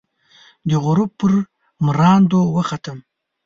د 0.69 0.71
غروب 0.83 1.11
پر 1.19 1.31
مراندو، 1.85 2.41
وختم 2.55 2.97